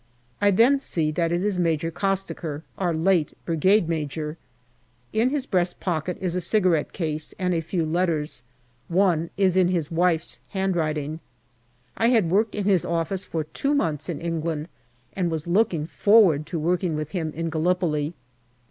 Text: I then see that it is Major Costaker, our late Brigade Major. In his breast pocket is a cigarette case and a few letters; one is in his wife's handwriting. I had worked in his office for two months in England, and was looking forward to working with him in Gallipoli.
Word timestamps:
I 0.41 0.49
then 0.49 0.79
see 0.79 1.11
that 1.11 1.31
it 1.31 1.43
is 1.43 1.59
Major 1.59 1.91
Costaker, 1.91 2.63
our 2.75 2.91
late 2.91 3.37
Brigade 3.45 3.87
Major. 3.87 4.35
In 5.13 5.29
his 5.29 5.45
breast 5.45 5.79
pocket 5.79 6.17
is 6.19 6.35
a 6.35 6.41
cigarette 6.41 6.91
case 6.91 7.35
and 7.37 7.53
a 7.53 7.61
few 7.61 7.85
letters; 7.85 8.41
one 8.87 9.29
is 9.37 9.55
in 9.55 9.67
his 9.67 9.91
wife's 9.91 10.39
handwriting. 10.49 11.19
I 11.95 12.07
had 12.07 12.31
worked 12.31 12.55
in 12.55 12.63
his 12.65 12.83
office 12.83 13.25
for 13.25 13.43
two 13.43 13.75
months 13.75 14.09
in 14.09 14.19
England, 14.19 14.69
and 15.13 15.29
was 15.29 15.45
looking 15.45 15.85
forward 15.85 16.47
to 16.47 16.57
working 16.57 16.95
with 16.95 17.11
him 17.11 17.31
in 17.35 17.51
Gallipoli. 17.51 18.15